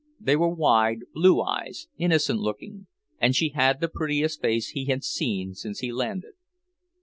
[0.19, 2.87] They were wide, blue eyes, innocent looking,
[3.19, 6.33] and she had the prettiest face he had seen since he landed.